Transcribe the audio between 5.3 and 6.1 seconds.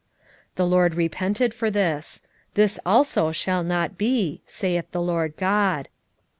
GOD.